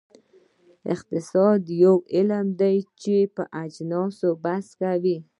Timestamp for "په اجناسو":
3.35-4.27